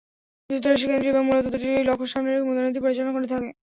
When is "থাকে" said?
3.33-3.49